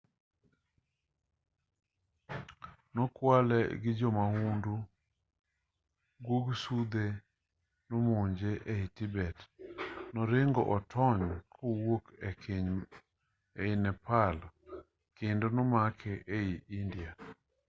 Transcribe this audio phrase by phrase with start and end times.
[2.95, 4.73] nokwale gi jo mahundu
[6.25, 7.07] guog sudhe
[7.87, 9.37] nomonje ei tibet
[10.13, 12.69] noringo otony kowuok e keny
[13.61, 14.37] ei nepal
[15.17, 17.11] kendo nomake ei india